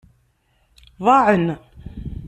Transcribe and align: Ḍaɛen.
Ḍaɛen. 1.05 1.47